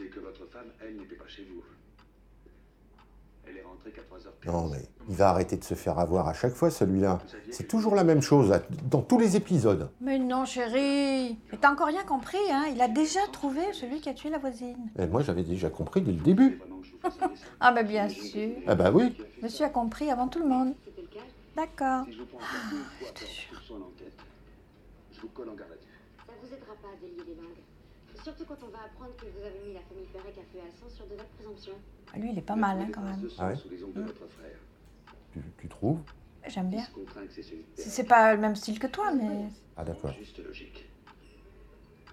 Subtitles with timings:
[0.00, 1.64] c'est que votre femme, elle, n'était pas chez vous.
[3.39, 3.39] Elle est rentrée qu'à 3h15.
[4.46, 7.18] Non, mais il va arrêter de se faire avoir à chaque fois, celui-là.
[7.50, 8.58] C'est toujours la même chose,
[8.90, 9.90] dans tous les épisodes.
[10.00, 11.38] Mais non, chérie.
[11.52, 14.38] Mais t'as encore rien compris, hein Il a déjà trouvé celui qui a tué la
[14.38, 14.90] voisine.
[14.98, 16.60] Et moi, j'avais déjà compris dès le début.
[17.60, 18.50] Ah, bah bien sûr.
[18.66, 19.16] Ah bah oui.
[19.42, 20.74] Monsieur a compris avant tout le monde.
[20.84, 21.20] C'était le cas?
[21.56, 22.04] D'accord.
[22.06, 22.26] Si je à
[22.70, 22.84] vue.
[26.26, 27.60] Ça vous aidera pas à délier les langues.
[28.22, 30.70] Surtout quand on va apprendre que vous avez mis la famille Perec à feu à
[30.70, 31.74] sang sur de vagues présomptions.
[32.12, 33.28] Ah, Lui, il est pas mal, hein, quand même.
[33.38, 34.58] Ah ouais frère.
[35.32, 36.00] Tu, tu trouves?
[36.48, 36.82] J'aime bien.
[36.84, 36.90] que
[37.76, 39.46] c'est pas le même style que toi, mais.
[39.76, 40.12] Ah d'accord.
[40.12, 40.86] Juste logique.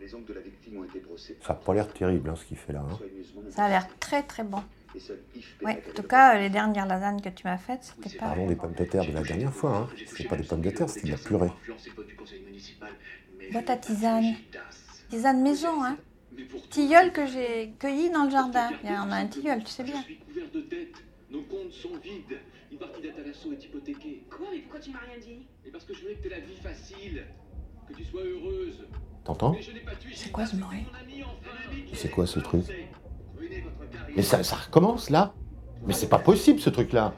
[0.00, 1.38] Les ongles de la victime ont été brossés.
[1.46, 2.80] Ça a pas l'air terrible, hein, ce qu'il fait là.
[2.80, 2.98] hein.
[3.50, 4.62] Ça a l'air très très bon.
[5.62, 8.26] Ouais, en tout cas, les dernières lasagnes que tu m'as faites, c'était pas.
[8.26, 9.76] Pardon des pommes de terre de la dernière fois.
[9.76, 9.88] Hein.
[10.06, 11.50] C'est pas des pommes de terre, c'était de la purée.
[13.52, 14.34] Boîte à tisane.
[15.12, 15.98] Tisane maison, hein.
[16.70, 18.70] Tilleul que j'ai cueilli dans le jardin.
[18.82, 20.00] Il y en a un tilleul, tu sais bien.
[20.00, 21.04] Je suis couvert de dettes.
[21.30, 22.38] Nos comptes sont vides.
[22.70, 24.24] Une partie d'être à l'assaut est hypothéquée.
[24.30, 26.30] Quoi Mais pourquoi tu m'as rien dit Et parce que je voulais que tu aies
[26.30, 27.26] la vie facile.
[27.86, 28.86] Que tu sois heureuse.
[29.22, 29.54] T'entends?
[30.14, 30.86] C'est quoi ce bruit?
[31.92, 32.64] C'est est quoi ce truc?
[34.16, 35.34] Mais ça, ça recommence là?
[35.86, 37.14] Mais c'est pas possible ce truc-là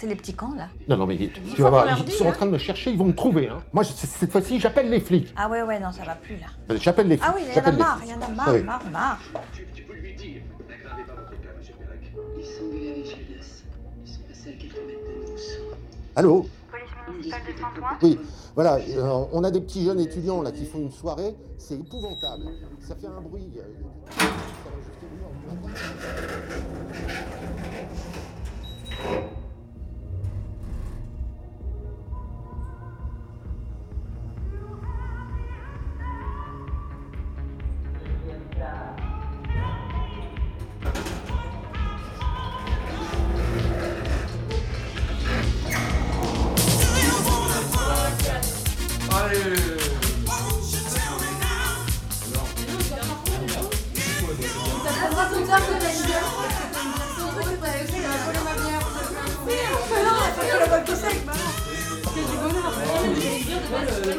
[0.00, 0.68] C'est les petits cons, là.
[0.88, 2.32] Non, non, mais tu vas voir, ils sont en hein.
[2.32, 3.48] train de me chercher, ils vont me trouver.
[3.48, 3.58] Hein.
[3.72, 5.34] Moi, je- cette fois-ci, j'appelle les flics.
[5.36, 6.76] Ah ouais, ouais, non, ça va plus, là.
[6.76, 7.28] J'appelle les flics.
[7.28, 8.62] Ah oui, il y en a j'appelle les marre, il y en a marre, oui.
[8.62, 9.18] marre, marre.
[9.52, 10.42] Tu, tu peux lui dire.
[10.68, 12.12] N'aggravez pas votre cas, monsieur Perec.
[12.38, 13.62] Ils sont engueulés avec Gildas.
[14.06, 15.74] Ils sont passés à quelques mètres de nous.
[16.14, 18.18] Allô Police Une municipale de Saint-Ouen Oui,
[18.54, 22.44] voilà, euh, on a des petits jeunes étudiants là qui font une soirée, c'est épouvantable.
[22.86, 23.50] Ça fait un bruit.
[23.58, 23.62] euh,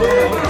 [0.00, 0.49] Lord.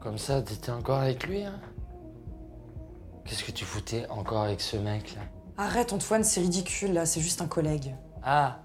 [0.00, 1.60] Comme ça, t'étais encore avec lui, hein?
[3.24, 5.22] Qu'est-ce que tu foutais encore avec ce mec-là
[5.58, 7.94] Arrête Antoine, c'est ridicule là, c'est juste un collègue.
[8.22, 8.60] Ah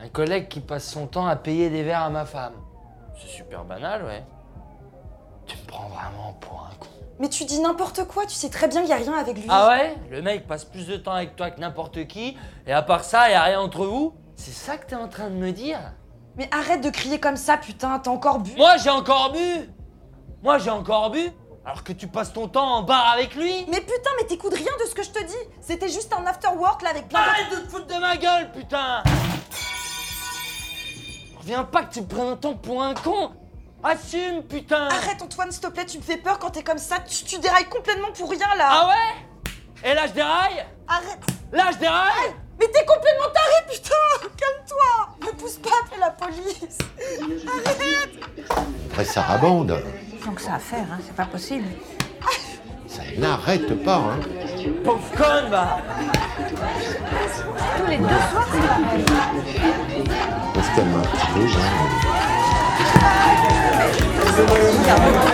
[0.00, 2.54] Un collègue qui passe son temps à payer des verres à ma femme.
[3.20, 4.24] C'est super banal, ouais.
[5.66, 6.86] Tu me prends vraiment pour un con.
[7.18, 9.46] Mais tu dis n'importe quoi, tu sais très bien qu'il y a rien avec lui.
[9.48, 9.96] Ah ouais?
[10.10, 12.36] Le mec passe plus de temps avec toi que n'importe qui,
[12.66, 14.14] et à part ça, y a rien entre vous?
[14.36, 15.78] C'est ça que t'es en train de me dire?
[16.36, 18.54] Mais arrête de crier comme ça, putain, t'as encore bu?
[18.56, 19.70] Moi, j'ai encore bu!
[20.42, 21.30] Moi, j'ai encore bu!
[21.64, 23.64] Alors que tu passes ton temps en bar avec lui!
[23.68, 25.34] Mais putain, mais t'écoutes rien de ce que je te dis.
[25.60, 27.20] C'était juste un after work là avec plein.
[27.20, 29.02] Arrête de te foutre de ma gueule, putain!
[31.38, 33.30] Reviens pas que tu me prennes un temps pour un con
[33.82, 36.98] Assume, putain Arrête Antoine, s'il te plaît, tu me fais peur quand t'es comme ça,
[37.00, 39.90] tu, tu dérailles complètement pour rien là Ah ouais?
[39.90, 40.64] Et là, je déraille?
[40.88, 41.20] Arrête
[41.52, 46.78] Lâche des rails Mais t'es complètement taré, putain Calme-toi Ne pousse pas, appelle la police
[47.64, 48.58] Arrête
[48.90, 49.80] Après, ça rabande.
[50.24, 51.66] Donc ça à faire, hein, c'est pas possible.
[52.88, 53.96] Ça n'arrête pas.
[53.96, 54.18] Hein.
[54.84, 55.78] Pauvre conne, va
[57.76, 59.04] Tous les deux soirs, c'est pareil.
[60.54, 62.55] On se calme un petit peu.
[62.78, 62.90] Thank
[65.20, 65.25] you.